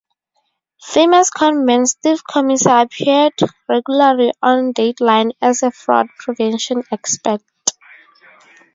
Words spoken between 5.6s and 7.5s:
a fraud prevention expert.